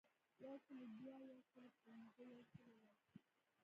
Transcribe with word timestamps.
یو 0.43 0.53
سلو 0.65 0.85
دوه، 0.99 1.15
یو 1.31 1.39
سلو 1.51 1.69
پنځه 1.83 2.23
،یو 2.33 2.41
سلو 2.53 2.73
لس. 2.81 2.97